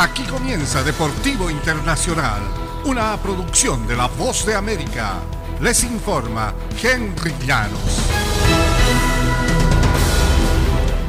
[0.00, 2.40] Aquí comienza Deportivo Internacional,
[2.84, 5.14] una producción de La Voz de América.
[5.60, 8.06] Les informa Henry Llanos.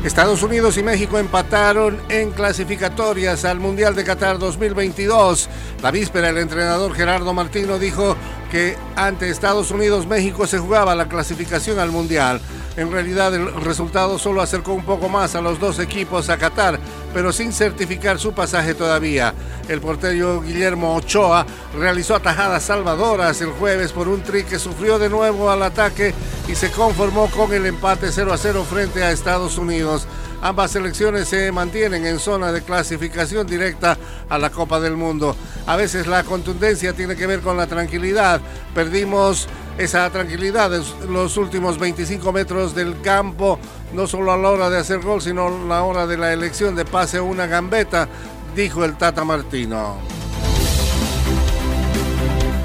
[0.03, 5.49] Estados Unidos y México empataron en clasificatorias al Mundial de Qatar 2022.
[5.83, 8.17] La víspera el entrenador Gerardo Martino dijo
[8.49, 12.41] que ante Estados Unidos México se jugaba la clasificación al Mundial.
[12.77, 16.79] En realidad el resultado solo acercó un poco más a los dos equipos a Qatar,
[17.13, 19.33] pero sin certificar su pasaje todavía.
[19.67, 21.45] El portero Guillermo Ochoa
[21.77, 26.13] realizó atajadas salvadoras el jueves por un tri que sufrió de nuevo al ataque
[26.47, 30.07] y se conformó con el empate 0 a 0 frente a Estados Unidos.
[30.41, 33.97] Ambas selecciones se mantienen en zona de clasificación directa
[34.29, 35.35] a la Copa del Mundo.
[35.65, 38.39] A veces la contundencia tiene que ver con la tranquilidad.
[38.73, 39.47] Perdimos
[39.77, 43.59] esa tranquilidad en los últimos 25 metros del campo,
[43.93, 46.75] no solo a la hora de hacer gol, sino a la hora de la elección
[46.75, 48.07] de pase una gambeta,
[48.55, 50.18] dijo el Tata Martino.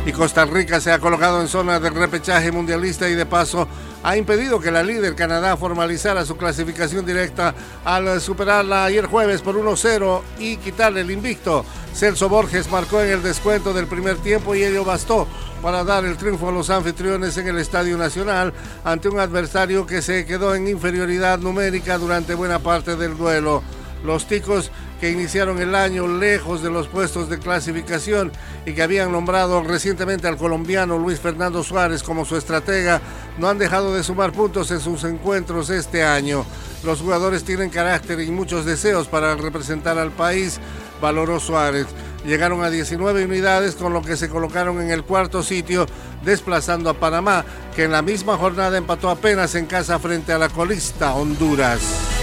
[0.06, 3.66] Y Costa Rica se ha colocado en zona de repechaje mundialista y de paso
[4.02, 7.54] ha impedido que la líder Canadá formalizara su clasificación directa
[7.86, 11.64] al superarla ayer jueves por 1-0 y quitarle el invicto.
[11.94, 15.26] Celso Borges marcó en el descuento del primer tiempo y ello bastó
[15.62, 18.52] para dar el triunfo a los anfitriones en el Estadio Nacional
[18.84, 23.62] ante un adversario que se quedó en inferioridad numérica durante buena parte del duelo.
[24.04, 28.32] Los ticos que iniciaron el año lejos de los puestos de clasificación
[28.66, 33.00] y que habían nombrado recientemente al colombiano Luis Fernando Suárez como su estratega,
[33.38, 36.44] no han dejado de sumar puntos en sus encuentros este año.
[36.84, 40.60] Los jugadores tienen carácter y muchos deseos para representar al país,
[41.00, 41.86] valoró Suárez.
[42.24, 45.86] Llegaron a 19 unidades con lo que se colocaron en el cuarto sitio,
[46.24, 47.44] desplazando a Panamá,
[47.76, 52.13] que en la misma jornada empató apenas en casa frente a la colista Honduras.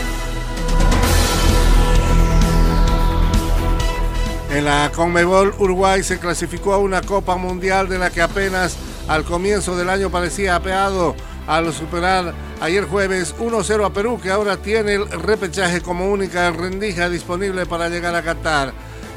[4.52, 8.76] En la Conmebol, Uruguay se clasificó a una Copa Mundial de la que apenas
[9.08, 11.16] al comienzo del año parecía apeado
[11.48, 17.08] al superar ayer jueves 1-0 a Perú, que ahora tiene el repechaje como única rendija
[17.08, 18.74] disponible para llegar a Qatar.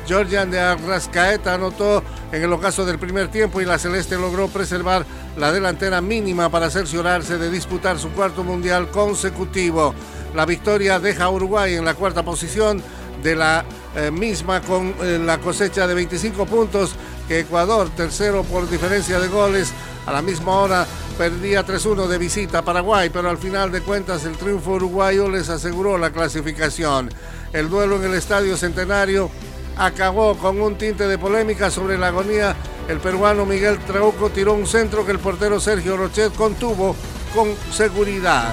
[0.07, 5.05] Georgian de Arrascaeta anotó en el ocaso del primer tiempo y la Celeste logró preservar
[5.37, 9.97] la delantera mínima para cerciorarse de disputar su cuarto mundial consecutivo.
[10.33, 12.81] La victoria deja a Uruguay en la cuarta posición
[13.25, 13.65] de la
[13.97, 16.95] eh, misma con eh, la cosecha de 25 puntos
[17.29, 19.73] que Ecuador, tercero por diferencia de goles,
[20.07, 24.25] a la misma hora perdía 3-1 de visita a Paraguay, pero al final de cuentas
[24.25, 27.09] el triunfo uruguayo les aseguró la clasificación.
[27.53, 29.31] El duelo en el Estadio Centenario
[29.77, 32.55] acabó con un tinte de polémica sobre la agonía.
[32.89, 36.95] El peruano Miguel Trauco tiró un centro que el portero Sergio Rochet contuvo
[37.35, 38.53] con seguridad.